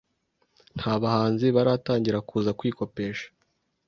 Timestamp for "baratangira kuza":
1.55-2.51